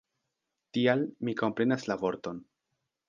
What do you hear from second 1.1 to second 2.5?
mi komprenas la vorton.